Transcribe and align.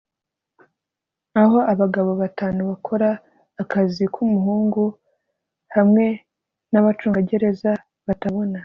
Aho 1.41 1.57
abagabo 1.71 2.11
batanu 2.21 2.61
bakora 2.71 3.09
akazi 3.61 4.03
kumuhungu 4.13 4.83
hamwe 5.75 6.05
nabacungagereza 6.71 7.71
batabona 8.07 8.59